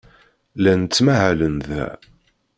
Llan 0.57 0.81
ttmahalen 0.85 1.57
da. 1.67 1.85